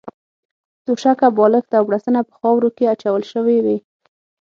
[0.85, 3.77] توشکه، بالښت او بړستنه په خاورو کې اچول شوې وې.